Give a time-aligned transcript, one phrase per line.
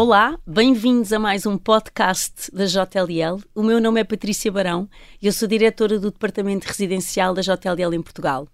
[0.00, 3.42] Olá, bem-vindos a mais um podcast da JLL.
[3.52, 4.88] O meu nome é Patrícia Barão
[5.20, 8.46] e eu sou diretora do Departamento Residencial da JLL em Portugal.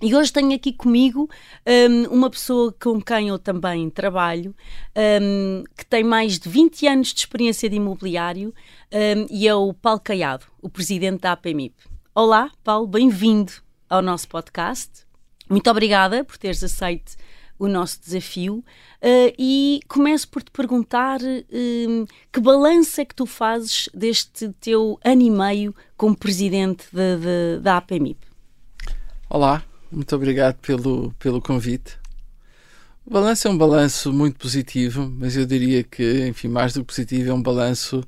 [0.00, 1.28] E hoje tenho aqui comigo
[1.90, 4.56] um, uma pessoa com quem eu também trabalho,
[5.20, 8.54] um, que tem mais de 20 anos de experiência de imobiliário
[8.90, 11.74] um, e é o Paulo Caiado, o presidente da APMIP.
[12.14, 13.52] Olá, Paulo, bem-vindo
[13.90, 15.06] ao nosso podcast.
[15.50, 17.12] Muito obrigada por teres aceito
[17.58, 23.26] o nosso desafio uh, e começo por te perguntar uh, que balanço é que tu
[23.26, 28.18] fazes deste teu ano e meio como presidente de, de, da APMIP?
[29.28, 31.98] Olá, muito obrigado pelo, pelo convite.
[33.04, 36.88] O balanço é um balanço muito positivo, mas eu diria que, enfim, mais do que
[36.88, 38.04] positivo, é um balanço,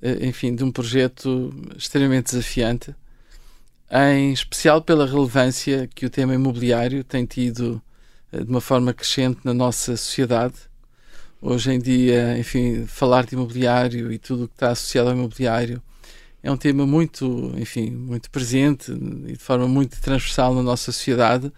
[0.00, 2.94] eh, enfim, de um projeto extremamente desafiante,
[3.90, 7.87] em especial pela relevância que o tema imobiliário tem tido eh,
[8.32, 10.54] de uma forma crescente na nossa sociedade.
[11.40, 15.82] Hoje em dia, enfim, falar de imobiliário e tudo o que está associado ao imobiliário
[16.42, 21.52] é um tema muito, enfim, muito presente e de forma muito transversal na nossa sociedade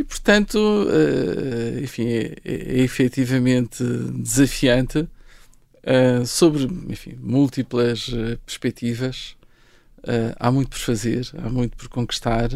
[0.00, 8.10] e, portanto, uh, enfim, é, é, é, efetivamente desafiante uh, sobre, enfim, múltiplas
[8.46, 9.36] perspectivas.
[10.38, 12.48] há muito por fazer, há muito por conquistar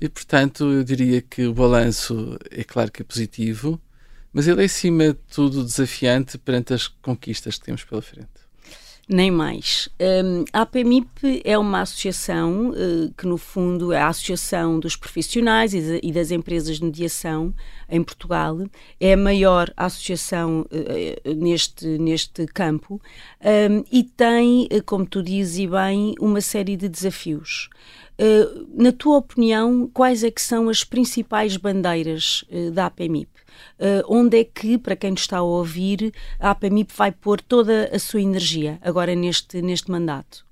[0.00, 3.80] e, portanto, eu diria que o balanço é claro que é positivo,
[4.32, 8.43] mas ele é, acima de tudo, desafiante perante as conquistas que temos pela frente.
[9.06, 9.86] Nem mais.
[10.00, 15.74] Um, a APMIP é uma associação uh, que, no fundo, é a Associação dos Profissionais
[15.74, 17.54] e, de, e, das Empresas de Mediação
[17.86, 18.58] em Portugal.
[18.98, 22.98] É a maior associação uh, neste, neste campo
[23.42, 27.68] um, e tem, como tu dizes e bem, uma série de desafios.
[28.18, 33.33] Uh, na tua opinião, quais é que são as principais bandeiras da APMIP?
[33.78, 37.90] Uh, onde é que, para quem nos está a ouvir, a APMIP vai pôr toda
[37.92, 40.44] a sua energia agora neste, neste mandato?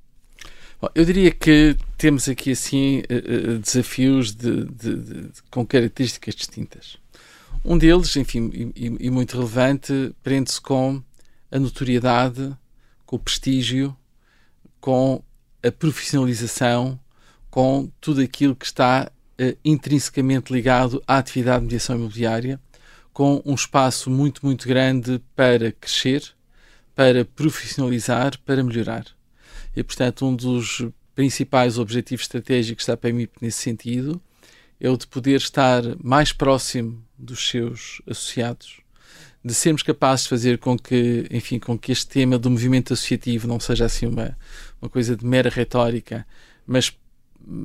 [0.95, 3.03] Eu diria que temos aqui assim
[3.63, 6.97] desafios de, de, de, com características distintas.
[7.65, 11.01] Um deles, enfim, e, e muito relevante, prende-se com
[11.53, 12.53] a notoriedade,
[13.07, 13.97] com o prestígio,
[14.81, 15.23] com
[15.63, 16.99] a profissionalização
[17.53, 22.59] com tudo aquilo que está uh, intrinsecamente ligado à atividade de mediação imobiliária,
[23.13, 26.23] com um espaço muito, muito grande para crescer,
[26.95, 29.07] para profissionalizar, para melhorar.
[29.77, 34.21] E, portanto, um dos principais objetivos estratégicos da PMIP nesse sentido
[34.81, 38.81] é o de poder estar mais próximo dos seus associados,
[39.45, 43.47] de sermos capazes de fazer com que, enfim, com que este tema do movimento associativo
[43.47, 44.37] não seja assim uma,
[44.81, 46.27] uma coisa de mera retórica,
[46.67, 46.93] mas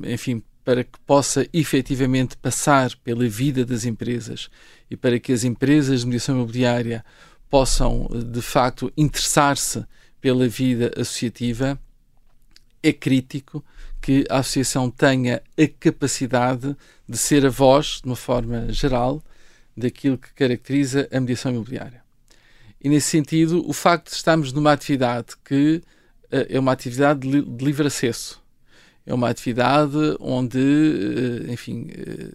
[0.04, 4.50] enfim, para que possa efetivamente passar pela vida das empresas
[4.90, 7.02] e para que as empresas de mediação imobiliária
[7.48, 9.82] possam, de facto, interessar-se
[10.20, 11.80] pela vida associativa,
[12.82, 13.64] é crítico
[13.98, 16.76] que a associação tenha a capacidade
[17.08, 19.24] de ser a voz, de uma forma geral,
[19.74, 22.02] daquilo que caracteriza a mediação imobiliária.
[22.78, 25.82] E nesse sentido, o facto de estarmos numa atividade que
[26.24, 28.46] uh, é uma atividade de, de livre acesso,
[29.08, 32.28] é uma atividade onde, eh, enfim, eh,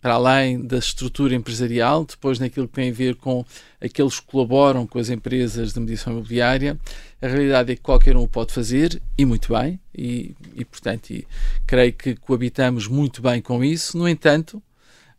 [0.00, 3.44] para além da estrutura empresarial, depois naquilo que tem a ver com
[3.80, 6.76] aqueles que colaboram com as empresas de mediação imobiliária,
[7.22, 11.10] a realidade é que qualquer um o pode fazer, e muito bem, e, e portanto,
[11.10, 11.24] e
[11.64, 13.96] creio que coabitamos muito bem com isso.
[13.96, 14.60] No entanto,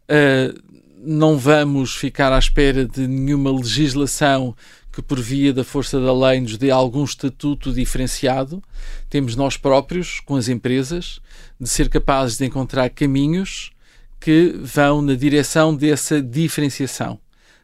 [0.10, 0.62] uh,
[1.02, 4.54] não vamos ficar à espera de nenhuma legislação
[4.92, 8.62] que por via da força da lei nos dê algum estatuto diferenciado,
[9.10, 11.20] temos nós próprios, com as empresas,
[11.60, 13.72] de ser capazes de encontrar caminhos
[14.20, 17.20] que vão na direção dessa diferenciação,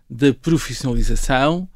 [0.10, 1.68] da profissionalização,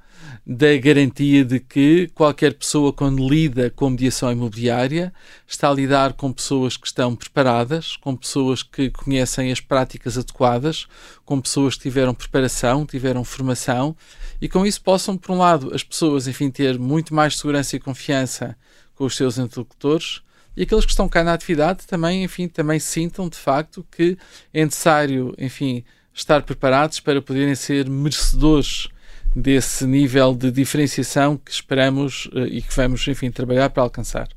[0.45, 5.13] da garantia de que qualquer pessoa, quando lida com mediação imobiliária,
[5.47, 10.87] está a lidar com pessoas que estão preparadas, com pessoas que conhecem as práticas adequadas,
[11.23, 13.95] com pessoas que tiveram preparação, tiveram formação
[14.41, 17.79] e com isso possam, por um lado, as pessoas, enfim, ter muito mais segurança e
[17.79, 18.57] confiança
[18.95, 20.21] com os seus interlocutores
[20.55, 24.17] e aqueles que estão cá na atividade também, enfim, também sintam de facto que
[24.53, 25.83] é necessário, enfim,
[26.13, 28.87] estar preparados para poderem ser merecedores
[29.35, 34.27] desse nível de diferenciação que esperamos uh, e que vamos, enfim, trabalhar para alcançar.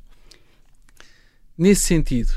[1.57, 2.31] Nesse sentido,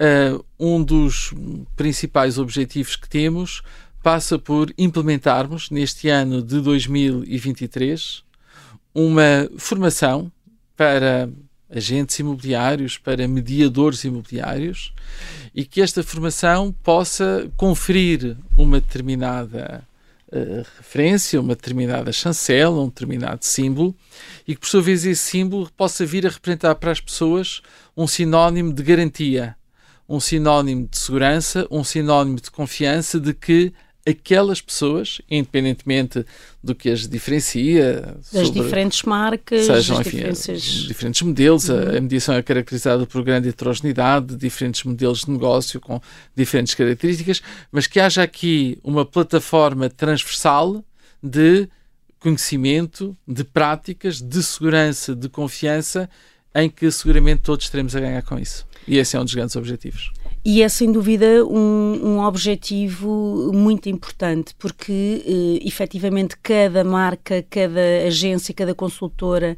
[0.00, 1.32] uh, um dos
[1.76, 3.62] principais objetivos que temos
[4.02, 8.22] passa por implementarmos neste ano de 2023
[8.94, 10.30] uma formação
[10.76, 11.28] para
[11.70, 14.92] agentes imobiliários, para mediadores imobiliários
[15.54, 19.86] e que esta formação possa conferir uma determinada
[20.76, 23.94] referência, uma determinada chancela, um determinado símbolo,
[24.46, 27.62] e que por sua vez esse símbolo possa vir a representar para as pessoas
[27.96, 29.56] um sinónimo de garantia,
[30.08, 33.72] um sinónimo de segurança, um sinónimo de confiança de que
[34.08, 36.24] aquelas pessoas, independentemente
[36.62, 40.62] do que as diferencia, das diferentes marcas, sejam enfim, diferenças...
[40.62, 41.96] diferentes modelos, uhum.
[41.96, 46.00] a, mediação é caracterizada por grande heterogeneidade, diferentes modelos de negócio com
[46.34, 50.82] diferentes características, mas que haja aqui uma plataforma transversal
[51.22, 51.68] de
[52.18, 56.08] conhecimento, de práticas, de segurança, de confiança,
[56.54, 58.66] em que seguramente todos teremos a ganhar com isso.
[58.86, 60.10] E esse é um dos grandes objetivos.
[60.44, 68.06] E é sem dúvida um, um objetivo muito importante, porque eh, efetivamente cada marca, cada
[68.06, 69.56] agência, cada consultora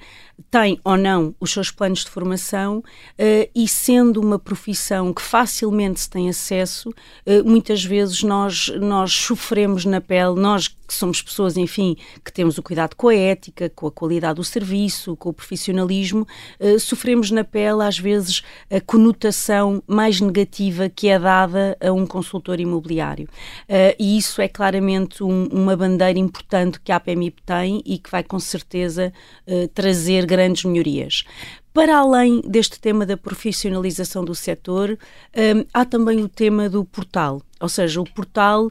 [0.50, 2.82] tem ou não os seus planos de formação
[3.18, 6.92] eh, e sendo uma profissão que facilmente se tem acesso,
[7.26, 12.58] eh, muitas vezes nós, nós sofremos na pele, nós que somos pessoas, enfim, que temos
[12.58, 16.26] o cuidado com a ética, com a qualidade do serviço, com o profissionalismo,
[16.58, 22.04] eh, sofremos na pele às vezes a conotação mais negativa que é dada a um
[22.06, 23.28] consultor imobiliário.
[23.68, 28.10] Uh, e isso é claramente um, uma bandeira importante que a APMIP tem e que
[28.10, 29.12] vai com certeza
[29.46, 31.24] uh, trazer grandes melhorias.
[31.72, 34.96] Para além deste tema da profissionalização do setor,
[35.36, 38.70] um, há também o tema do portal, ou seja, o portal, uh,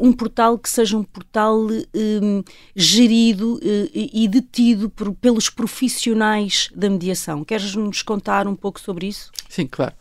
[0.00, 2.42] um portal que seja um portal um,
[2.74, 7.44] gerido uh, e detido por, pelos profissionais da mediação.
[7.44, 9.30] Queres nos contar um pouco sobre isso?
[9.48, 9.94] Sim, claro.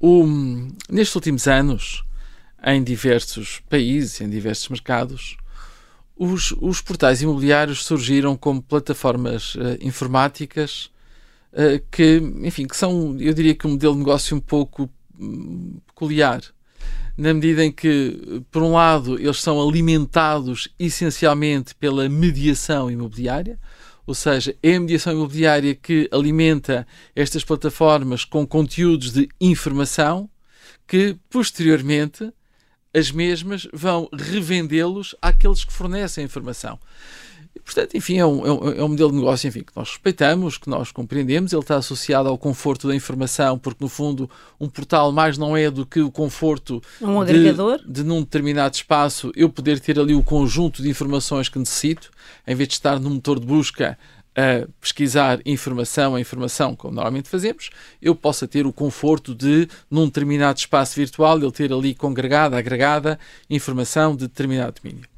[0.00, 0.26] O,
[0.88, 2.04] nestes últimos anos,
[2.64, 5.36] em diversos países, em diversos mercados,
[6.16, 10.90] os, os portais imobiliários surgiram como plataformas uh, informáticas
[11.52, 14.88] uh, que, enfim, que são, eu diria que um modelo de negócio um pouco
[15.18, 16.42] um, peculiar,
[17.16, 23.58] na medida em que, por um lado, eles são alimentados essencialmente pela mediação imobiliária,
[24.06, 30.28] ou seja, é a mediação imobiliária que alimenta estas plataformas com conteúdos de informação
[30.86, 32.32] que, posteriormente,
[32.94, 36.78] as mesmas vão revendê-los àqueles que fornecem a informação.
[37.64, 40.90] Portanto, enfim, é um, é um, modelo de negócio enfim, que nós respeitamos, que nós
[40.90, 41.52] compreendemos.
[41.52, 44.28] Ele está associado ao conforto da informação, porque, no fundo,
[44.58, 47.78] um portal mais não é do que o conforto um agregador.
[47.78, 52.10] De, de, num determinado espaço, eu poder ter ali o conjunto de informações que necessito,
[52.46, 53.98] em vez de estar no motor de busca
[54.34, 57.70] a pesquisar informação a informação, como normalmente fazemos,
[58.00, 63.18] eu possa ter o conforto de, num determinado espaço virtual, ele ter ali congregada, agregada
[63.48, 65.08] informação de determinado domínio.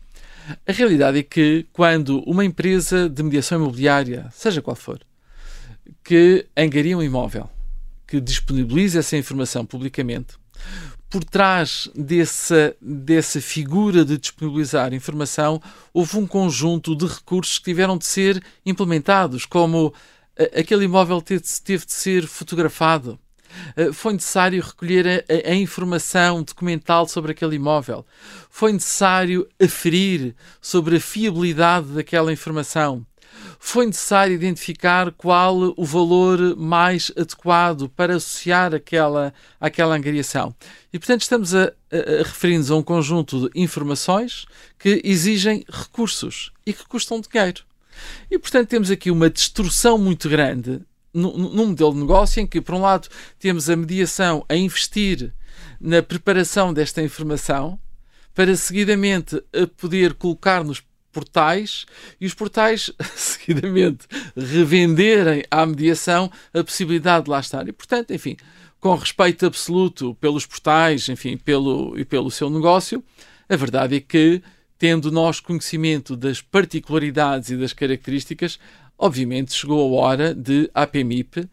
[0.66, 5.00] A realidade é que quando uma empresa de mediação imobiliária, seja qual for,
[6.02, 7.48] que angaria um imóvel,
[8.06, 10.34] que disponibiliza essa informação publicamente,
[11.14, 15.62] por trás dessa, dessa figura de disponibilizar informação,
[15.92, 19.94] houve um conjunto de recursos que tiveram de ser implementados, como
[20.58, 23.16] aquele imóvel teve, teve de ser fotografado,
[23.76, 28.04] eh, foi necessário recolher a, a, informação documental sobre aquele imóvel.
[28.50, 33.06] Foi necessário aferir sobre a fiabilidade daquela informação.
[33.66, 40.54] Foi necessário identificar qual o valor mais adequado para associar aquela, àquela angariação.
[40.92, 44.44] E, portanto, estamos a, a, a referir-nos a um conjunto de informações
[44.78, 47.62] que exigem recursos e que custam dinheiro.
[48.30, 50.82] E, portanto, temos aqui uma destrução muito grande
[51.14, 55.32] num modelo de negócio em que, por um lado, temos a mediação a investir
[55.80, 57.80] na preparação desta informação
[58.34, 59.42] para seguidamente
[59.78, 60.82] poder colocar nos
[61.14, 61.86] portais
[62.20, 64.06] e os portais seguidamente
[64.36, 67.66] revenderem à mediação a possibilidade de lá estar.
[67.68, 68.36] E, portanto, enfim,
[68.80, 73.02] com respeito absoluto pelos portais, enfim, pelo, e pelo seu negócio,
[73.48, 74.42] a verdade é que,
[74.78, 78.58] tendo nós conhecimento das particularidades e das características,
[78.98, 81.48] obviamente chegou a hora de a APMIP uh,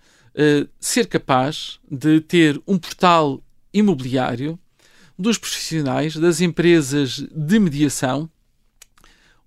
[0.79, 3.41] ser capaz de ter um portal
[3.73, 4.59] imobiliário
[5.17, 8.29] dos profissionais, das empresas de mediação,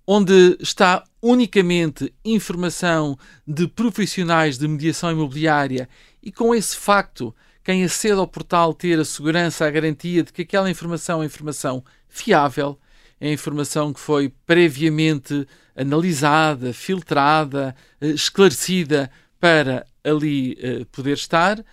[0.07, 5.89] onde está unicamente informação de profissionais de mediação imobiliária
[6.21, 10.43] e com esse facto quem acede ao portal ter a segurança, a garantia de que
[10.43, 12.79] aquela informação é informação fiável,
[13.19, 19.09] é informação que foi previamente analisada, filtrada, eh, esclarecida
[19.39, 21.63] para ali eh, poder estar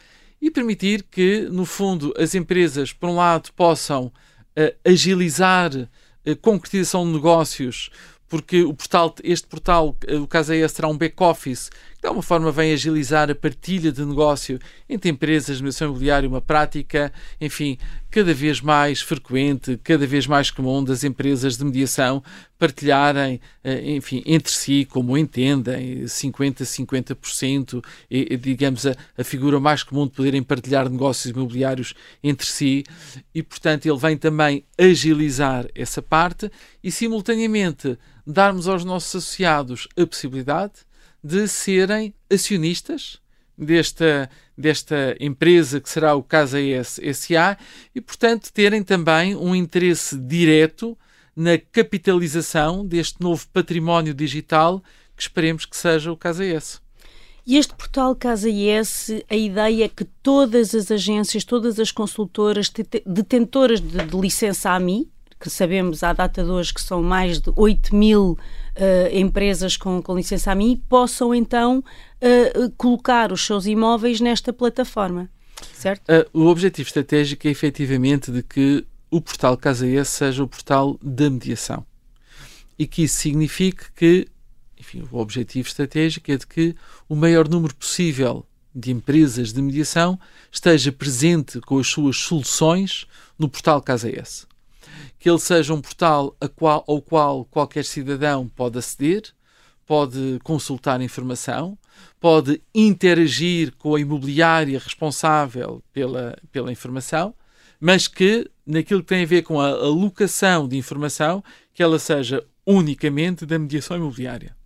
[0.41, 4.11] e permitir que, no fundo, as empresas, por um lado, possam
[4.57, 5.71] eh, agilizar
[6.27, 7.91] a concretização de negócios,
[8.33, 11.69] porque o portal, este portal, o caso é esse, terá um back-office
[12.03, 16.41] de alguma forma vem agilizar a partilha de negócio entre empresas de mediação imobiliária, uma
[16.41, 17.79] prática, enfim,
[18.11, 22.21] cada vez mais frequente, cada vez mais comum das empresas de mediação
[22.59, 29.85] partilharem, eh, enfim, entre si, como entendem, 50%, 50%, e, digamos, a, a figura mais
[29.85, 32.83] comum de poderem partilhar negócios imobiliários entre si,
[33.33, 36.51] e, portanto, ele vem também agilizar essa parte
[36.83, 40.73] e, simultaneamente, darmos aos nossos associados a possibilidade
[41.23, 43.21] de serem acionistas
[43.57, 47.57] desta, desta empresa que será o Casa SA
[47.95, 50.99] e, portanto, terem também um interesse direto
[51.35, 54.83] na capitalização deste novo património digital
[55.17, 56.81] que esperemos que seja o Casa S.
[57.45, 62.73] E este portal Casa IS, a ideia é que todas as agências, todas as consultoras
[63.05, 65.11] detentoras de, de licença AMI,
[65.41, 68.39] que sabemos à data de hoje que são mais de 8 mil
[68.77, 74.53] uh, empresas com, com licença a mim, possam então uh, colocar os seus imóveis nesta
[74.53, 75.31] plataforma.
[75.75, 76.03] Certo?
[76.33, 81.31] O objetivo estratégico é efetivamente de que o portal Casa S seja o portal da
[81.31, 81.87] mediação.
[82.79, 84.27] E que isso signifique que,
[84.79, 86.75] enfim, o objetivo estratégico é de que
[87.09, 90.19] o maior número possível de empresas de mediação
[90.51, 93.07] esteja presente com as suas soluções
[93.39, 94.47] no portal Casa S
[95.19, 99.23] que ele seja um portal qual, ao qual qualquer cidadão pode aceder,
[99.87, 101.77] pode consultar informação,
[102.21, 107.35] pode interagir com a imobiliária responsável pela, pela informação,
[107.81, 111.43] mas que, naquilo que tem a ver com a alocação de informação,
[111.75, 114.57] que ela seja unicamente da mediação imobiliária.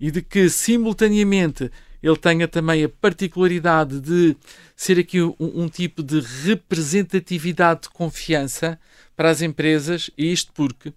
[0.00, 1.70] E de que, simultaneamente,
[2.02, 4.36] ele tenha também a particularidade de
[4.74, 8.78] ser aqui um, um tipo de representatividade de confiança
[9.16, 10.92] para as empresas, e isto porque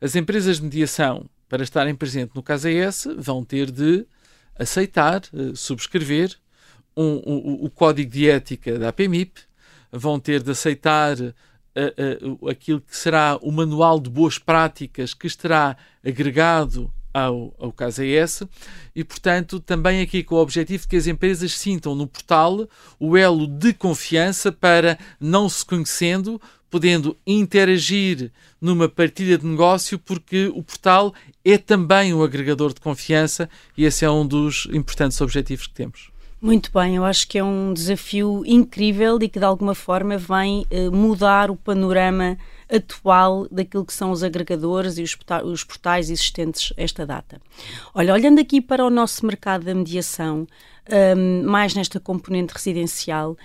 [0.00, 4.06] as empresas de mediação, para estarem presentes no AS, vão ter de
[4.58, 6.34] aceitar, eh, subscrever
[6.96, 9.40] um, o código de ética da APMIP,
[9.92, 11.32] vão ter de aceitar uh,
[12.40, 18.02] uh, aquilo que será o manual de boas práticas que estará agregado ao, ao caso
[18.02, 18.42] AS
[18.94, 23.16] e, portanto, também aqui com o objetivo de que as empresas sintam no portal o
[23.16, 30.62] elo de confiança para, não se conhecendo, podendo interagir numa partilha de negócio, porque o
[30.62, 35.74] portal é também um agregador de confiança e esse é um dos importantes objetivos que
[35.74, 36.10] temos.
[36.40, 40.64] Muito bem, eu acho que é um desafio incrível e que de alguma forma vem
[40.70, 42.38] uh, mudar o panorama
[42.70, 47.40] atual daquilo que são os agregadores e os, portais existentes esta data.
[47.94, 50.46] Olha, olhando aqui para o nosso mercado da mediação,
[50.88, 53.36] um, mais nesta componente residencial,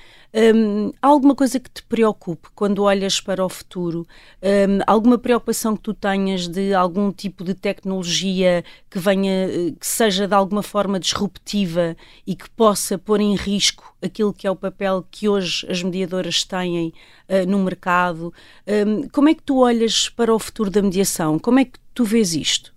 [0.55, 4.07] um, alguma coisa que te preocupe quando olhas para o futuro?
[4.41, 9.47] Um, alguma preocupação que tu tenhas de algum tipo de tecnologia que venha,
[9.79, 11.95] que seja de alguma forma disruptiva
[12.25, 16.43] e que possa pôr em risco aquilo que é o papel que hoje as mediadoras
[16.43, 16.93] têm
[17.29, 18.33] uh, no mercado?
[18.67, 21.37] Um, como é que tu olhas para o futuro da mediação?
[21.37, 22.73] Como é que tu vês isto?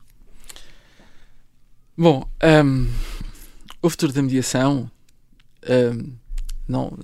[1.96, 2.28] Bom,
[3.82, 4.90] o futuro da mediação
[6.68, 6.96] não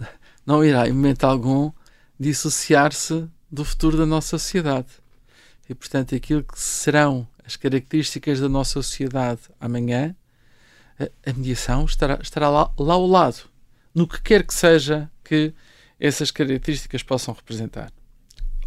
[0.44, 1.70] não irá, em momento algum,
[2.18, 4.88] dissociar-se do futuro da nossa sociedade.
[5.68, 10.14] E, portanto, aquilo que serão as características da nossa sociedade amanhã,
[10.98, 13.48] a, a mediação estará, estará lá, lá ao lado,
[13.94, 15.54] no que quer que seja que
[15.98, 17.92] essas características possam representar.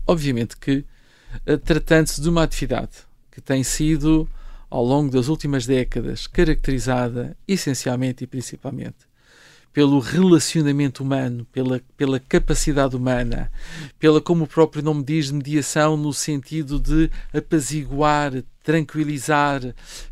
[0.08, 0.86] Obviamente que,
[1.46, 2.92] eh, tratando-se de uma atividade
[3.32, 4.30] que tem sido,
[4.70, 9.06] ao longo das últimas décadas, caracterizada essencialmente e principalmente
[9.76, 13.52] pelo relacionamento humano, pela, pela capacidade humana,
[14.00, 18.32] pela, como o próprio nome diz, mediação no sentido de apaziguar,
[18.64, 19.62] tranquilizar,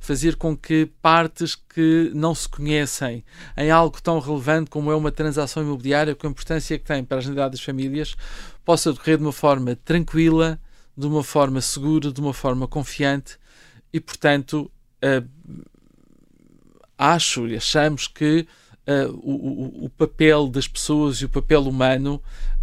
[0.02, 3.24] fazer com que partes que não se conhecem
[3.56, 7.20] em algo tão relevante como é uma transação imobiliária, com a importância que tem para
[7.20, 8.18] a generalidade das famílias,
[8.66, 10.60] possa decorrer de uma forma tranquila,
[10.98, 13.38] de uma forma segura, de uma forma confiante
[13.94, 14.72] e, portanto,
[15.04, 15.64] uh,
[16.98, 18.48] acho e achamos que
[18.88, 22.22] uh, o, o, papel das pessoas e o papel humano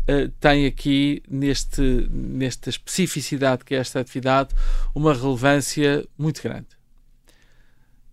[0.08, 4.54] uh, tem aqui, neste, nesta especificidade que é esta atividade,
[4.94, 6.68] uma relevância muito grande.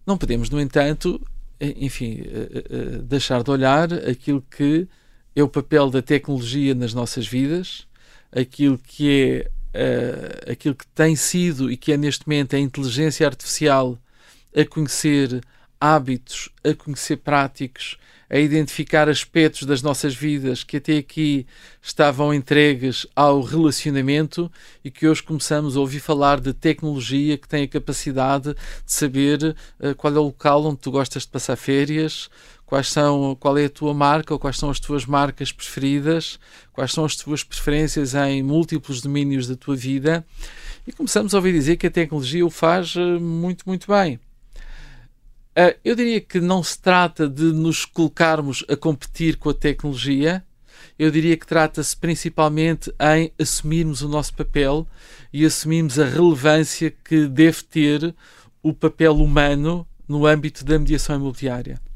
[0.05, 1.19] Não podemos, no entanto,
[1.59, 4.87] enfim, uh, deixar de olhar aquilo que
[5.35, 7.87] é o papel da tecnologia nas nossas vidas,
[8.31, 13.27] aquilo que é Uh, aquilo que tem sido e que é neste momento a inteligência
[13.27, 13.97] artificial
[14.55, 15.41] a conhecer
[15.79, 17.97] hábitos, a conhecer práticos,
[18.29, 21.47] a identificar aspectos das nossas vidas que até aqui
[21.81, 24.51] estavam entregues ao relacionamento
[24.83, 29.55] e que hoje começamos a ouvir falar de tecnologia que tem a capacidade de saber
[29.79, 32.29] uh, qual é o local onde tu gostas de passar férias,
[32.67, 36.37] quais são, qual é a tua marca ou quais são as tuas marcas preferidas,
[36.73, 40.23] quais são as tuas preferências em múltiplos domínios da tua vida.
[40.85, 44.19] E começamos a ouvir dizer que a tecnologia o faz uh, muito, muito bem.
[45.57, 50.43] Uh, eu diria que não se trata de nos colocarmos a competir com a tecnologia,
[50.99, 54.85] eu diria que trata-se principalmente em assumirmos o nosso papel
[55.31, 58.13] e assumirmos a relevância que deve ter
[58.61, 61.86] o papel humano no âmbito da mediação imobiliária.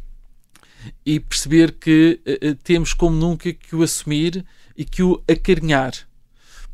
[1.06, 4.46] E perceber que uh, temos como nunca que o assumir
[4.78, 5.94] e que o acarinhar,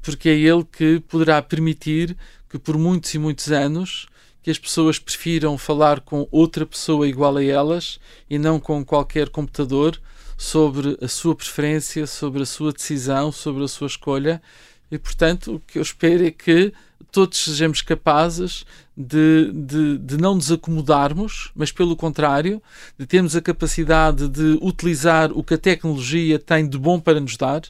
[0.02, 2.16] porque é ele que poderá permitir
[2.50, 4.08] que por muitos e muitos anos
[4.42, 8.00] que as pessoas prefiram falar com outra pessoa igual a elas
[8.30, 10.00] e não com qualquer computador
[10.38, 14.42] sobre a sua preferência, sobre a sua decisão, sobre a sua escolha.
[14.90, 16.72] E, portanto, o que eu espero é que
[17.12, 18.64] todos sejamos capazes
[18.98, 22.62] de, de, de não nos acomodarmos, mas pelo contrário,
[22.98, 27.38] de termos a capacidade de utilizar o que a tecnologia tem de bom para nos
[27.38, 27.62] dar,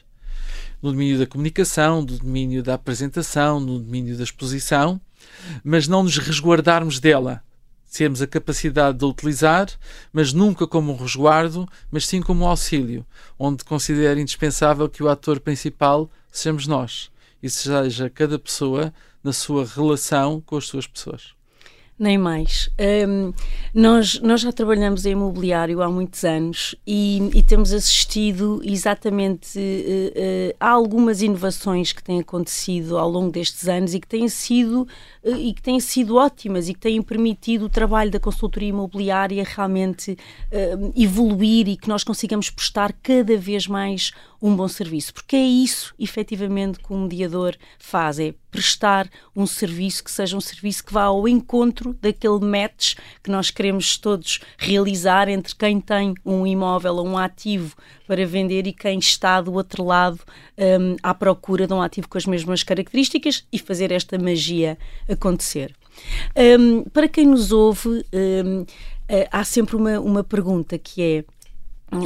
[0.80, 4.98] no domínio da comunicação, no domínio da apresentação, no domínio da exposição,
[5.62, 7.42] mas não nos resguardarmos dela.
[7.92, 9.68] Termos a capacidade de a utilizar,
[10.12, 13.04] mas nunca como um resguardo, mas sim como um auxílio,
[13.38, 17.10] onde considero indispensável que o ator principal sejamos nós
[17.42, 18.92] e seja cada pessoa
[19.22, 21.38] na sua relação com as suas pessoas
[21.98, 22.70] nem mais.
[23.08, 23.32] Um,
[23.74, 30.52] nós, nós já trabalhamos em imobiliário há muitos anos e, e temos assistido exatamente uh,
[30.52, 34.86] uh, a algumas inovações que têm acontecido ao longo destes anos e que têm sido
[35.24, 39.44] uh, e que têm sido ótimas e que têm permitido o trabalho da consultoria imobiliária
[39.44, 40.16] realmente
[40.94, 45.94] evoluir e que nós consigamos prestar cada vez mais um bom serviço, porque é isso
[45.98, 51.04] efetivamente que o mediador faz, é prestar um serviço que seja um serviço que vá
[51.04, 57.06] ao encontro daquele match que nós queremos todos realizar entre quem tem um imóvel ou
[57.06, 57.76] um ativo
[58.06, 60.20] para vender e quem está do outro lado
[60.56, 64.78] um, à procura de um ativo com as mesmas características e fazer esta magia
[65.08, 65.74] acontecer.
[66.36, 68.64] Um, para quem nos ouve, um,
[69.08, 71.24] eh, há sempre uma, uma pergunta que é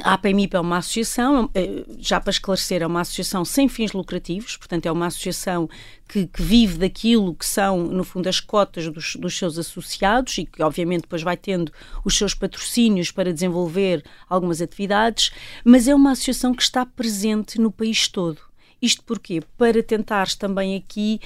[0.05, 4.57] a APMIP é uma associação, é, já para esclarecer, é uma associação sem fins lucrativos,
[4.57, 5.69] portanto, é uma associação
[6.09, 10.47] que, que vive daquilo que são, no fundo, as cotas dos, dos, seus associados e
[10.47, 11.73] que, obviamente, depois vai tendo
[12.05, 15.33] os seus patrocínios para desenvolver algumas atividades,
[15.65, 18.52] mas é uma associação que está presente no país todo.
[18.83, 19.41] Isto porquê?
[19.57, 21.21] Para tentares também aqui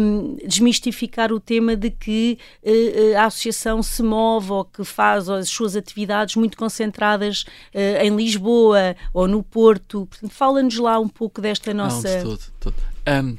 [0.00, 5.50] um, desmistificar o tema de que uh, a associação se move ou que faz as
[5.50, 10.08] suas atividades muito concentradas uh, em Lisboa ou no Porto.
[10.30, 12.24] Fala-nos lá um pouco desta nossa.
[12.24, 12.74] Não, de todo,
[13.06, 13.36] Um,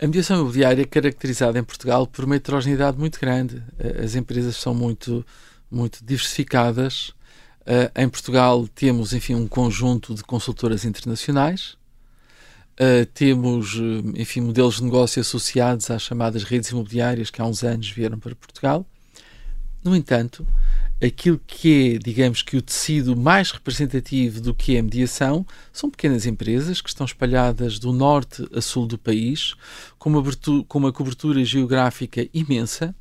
[0.00, 3.62] a mediação imobiliária é caracterizada em Portugal por uma heterogeneidade muito grande.
[4.02, 5.24] As empresas são muito,
[5.70, 7.10] muito diversificadas.
[7.60, 11.78] Uh, em Portugal temos, enfim, um conjunto de consultoras internacionais
[12.80, 17.62] Uh, temos, eh, enfim, modelos de negócio associados às chamadas redes imobiliárias que há uns
[17.62, 18.86] anos vieram para Portugal.
[19.84, 20.46] No entanto,
[21.02, 25.90] aquilo que é, digamos que o tecido mais representativo do que é a mediação são
[25.90, 29.54] pequenas empresas que estão espalhadas do norte a sul do país,
[29.98, 30.22] com uma,
[30.66, 32.94] com uma cobertura geográfica imensa,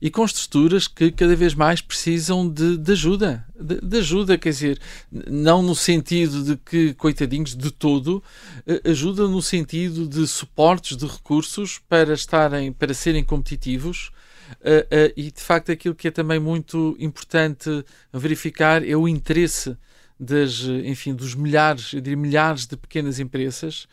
[0.00, 3.46] e com estruturas que cada vez mais precisam de, de ajuda.
[3.58, 4.80] De, de, ajuda, quer dizer,
[5.10, 8.22] não no sentido de que, coitadinhos, de todo,
[8.66, 14.10] eh, ajuda no sentido de suportes de recursos para estarem, para serem competitivos.
[14.60, 17.70] Uh, uh, e de facto aquilo que é também muito importante
[18.12, 19.74] verificar é o interesse
[20.22, 23.88] das, enfim, dos milhares, eu diria milhares de pequenas empresas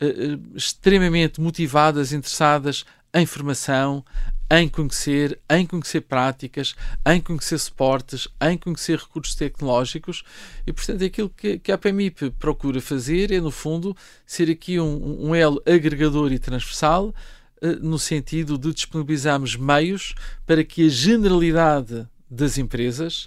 [0.00, 4.04] uh, extremamente motivadas, interessadas em formação,
[4.50, 6.74] em conhecer, em conhecer práticas,
[7.06, 10.22] em conhecer suportes, em conhecer recursos tecnológicos
[10.66, 15.28] e, portanto, aquilo que, que a PMIP procura fazer é, no fundo, ser aqui um,
[15.28, 17.12] um elo agregador e transversal
[17.60, 20.14] eh, no sentido de disponibilizarmos meios
[20.46, 23.24] para que a generalidade das empresas,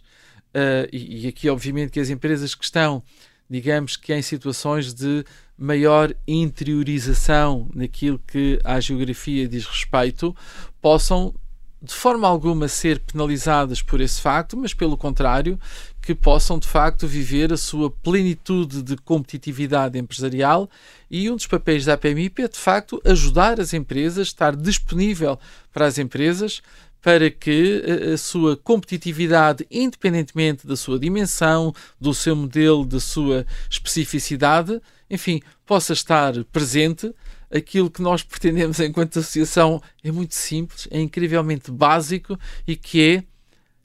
[0.53, 3.01] uh, e, e aqui, obviamente, que as empresas que estão
[3.49, 5.25] digamos que em situações de
[5.57, 10.35] maior interiorização naquilo que à geografia diz respeito,
[10.81, 11.33] possam
[11.81, 15.57] de forma alguma ser penalizadas por esse facto, mas pelo contrário,
[16.01, 20.69] que possam de facto viver a sua plenitude de competitividade empresarial
[21.09, 25.39] e um dos papéis da APMIP é de facto ajudar as empresas, estar disponível
[25.71, 26.61] para as empresas
[27.01, 33.45] para que a, a, sua competitividade, independentemente da sua dimensão, do seu modelo, da sua
[33.69, 37.13] especificidade, enfim, possa estar presente.
[37.51, 43.23] Aquilo que nós pretendemos enquanto associação é muito simples, é incrivelmente básico e que é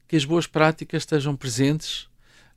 [0.06, 2.06] que as boas práticas estejam presentes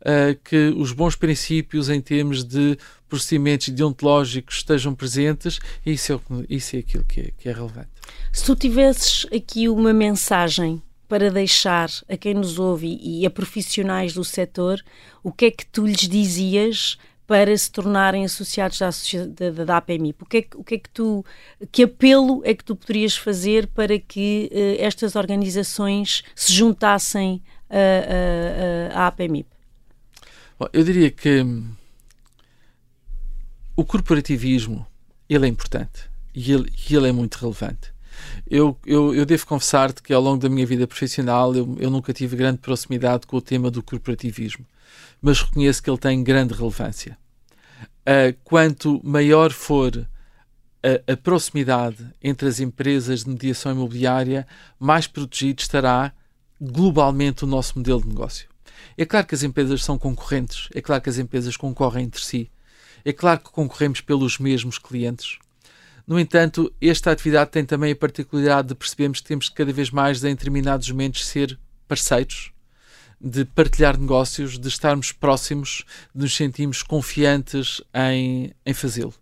[0.01, 6.19] uh, que os bons princípios em termos de procedimentos deontológicos estejam presentes e isso é,
[6.49, 7.96] isso é aquilo que é, que é relevante.
[8.31, 14.13] Se tu tivesses aqui uma mensagem para deixar a quem nos ouve e a profissionais
[14.13, 14.83] do setor,
[15.23, 20.23] o que é que tu lhes dizias para se tornarem associados da, da, da APMIP?
[20.23, 21.25] O que, é que, o que é que tu,
[21.71, 27.41] que apelo é que tu poderias fazer para que uh, estas organizações se juntassem
[28.93, 29.47] à APMIP?
[30.57, 31.69] Bom, eu diria que hum,
[33.75, 34.87] o corporativismo
[35.29, 37.96] ele é importante e ele, ele é muito relevante.
[38.49, 42.13] Eu, eu, eu devo confessar-te que ao longo da minha vida profissional eu, eu nunca
[42.13, 44.65] tive grande proximidade com o tema do corporativismo,
[45.21, 47.17] mas reconheço que ele tem grande relevância.
[48.01, 50.07] Uh, quanto maior for
[50.81, 54.47] a, a, proximidade entre as empresas de mediação imobiliária,
[54.79, 56.13] mais protegido estará
[56.59, 58.47] globalmente o nosso modelo de negócio.
[58.97, 62.49] É claro que as empresas são concorrentes, é claro que as empresas concorrem entre si,
[63.03, 65.37] é claro que concorremos pelos mesmos clientes.
[66.07, 70.23] No entanto, esta atividade tem também a particularidade de percebermos que temos cada vez mais,
[70.23, 72.53] em determinados momentos, ser parceiros,
[73.19, 75.83] de partilhar negócios, de estarmos próximos,
[76.15, 79.13] de nos sentirmos confiantes em, em fazê-lo.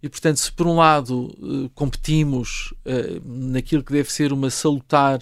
[0.00, 5.18] E, portanto, se por um lado eh, competimos uh, naquilo que deve ser uma salutar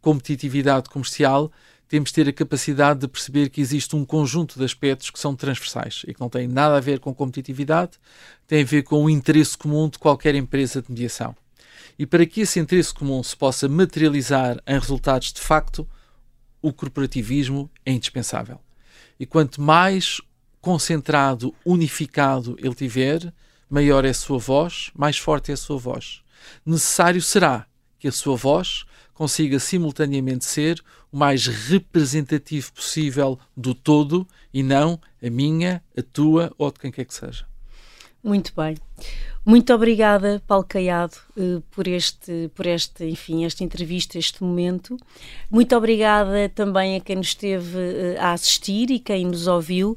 [0.00, 1.50] competitividade comercial,
[1.88, 5.34] temos de ter a capacidade de perceber que existe um conjunto de aspectos que são
[5.34, 7.92] transversais e que não têm nada a ver com competitividade,
[8.46, 11.34] têm a ver com o interesse comum de qualquer empresa de mediação.
[11.98, 15.88] E para que esse interesse comum se possa materializar em resultados de facto,
[16.60, 18.60] o corporativismo é indispensável.
[19.18, 20.20] E quanto mais
[20.60, 23.32] concentrado, unificado ele tiver,
[23.68, 26.22] maior é a sua voz, mais forte é a sua voz.
[26.64, 27.66] Necessário será
[27.98, 28.84] que a sua voz
[29.18, 36.54] consiga simultaneamente ser o mais representativo possível do todo e não a minha, a tua
[36.56, 37.44] ou de quem quer que seja.
[38.22, 38.76] Muito bem.
[39.48, 44.94] Muito obrigada, Paulo Caiado, eh, por este, por este, enfim, esta entrevista, este momento.
[45.50, 49.96] Muito obrigada também a quem nos esteve eh, a assistir e quem nos ouviu.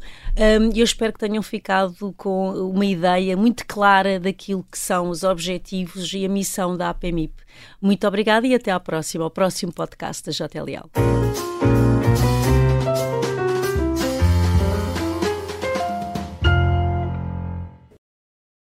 [0.73, 6.13] Eu espero que tenham ficado com uma ideia muito clara daquilo que são os objetivos
[6.13, 7.33] e a missão da APMIP.
[7.81, 11.50] Muito obrigada e até à próxima, ao próximo podcast da JLL.